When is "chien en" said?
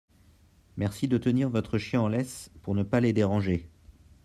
1.77-2.07